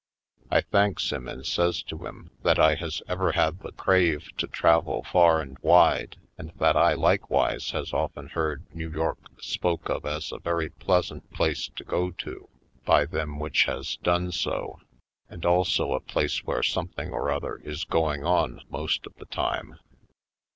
[0.49, 4.47] I thanks him and says to him that I has ever had the crave to
[4.47, 10.03] travel far and v^ide and that I likewise has often heard New York spoke of
[10.07, 12.49] as a very pleasant place to go to,
[12.83, 14.79] by them which has done so,
[15.29, 19.77] and also a place where something or other is going on most of the time.